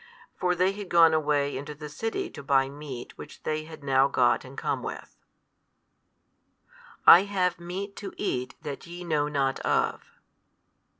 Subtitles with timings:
[0.35, 4.07] For they had gone away into the city to buy meat which they had now
[4.07, 5.15] got and come with.
[7.05, 10.01] I have meat to eat that YE know not of.